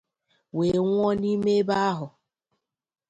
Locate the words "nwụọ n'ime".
0.85-1.51